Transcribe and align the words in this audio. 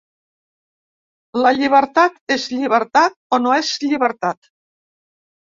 La 1.41 1.51
llibertat 1.57 2.17
és 2.37 2.47
llibertat 2.55 3.19
o 3.39 3.41
no 3.45 3.55
és 3.59 3.73
llibertat. 3.85 4.51